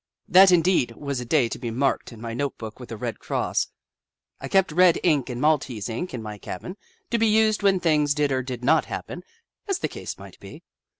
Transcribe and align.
That, 0.27 0.49
indeed, 0.51 0.93
was 0.95 1.19
a 1.19 1.25
day 1.25 1.47
to 1.47 1.59
be 1.59 1.69
marked 1.69 2.11
in 2.11 2.19
my 2.19 2.33
note 2.33 2.57
book 2.57 2.79
with 2.79 2.91
a 2.91 2.97
red 2.97 3.19
cross, 3.19 3.67
I 4.39 4.47
kept 4.47 4.71
red 4.71 4.99
ink 5.03 5.29
and 5.29 5.39
maltese 5.39 5.89
ink 5.89 6.11
in 6.11 6.23
my 6.23 6.39
cabin, 6.39 6.75
to 7.11 7.19
be 7.19 7.27
used 7.27 7.61
when 7.61 7.79
things 7.79 8.15
did 8.15 8.31
or 8.31 8.41
did 8.41 8.63
not 8.63 8.85
happen, 8.85 9.21
as 9.67 9.77
the 9.77 9.87
case 9.87 10.17
might 10.17 10.39
be. 10.39 10.63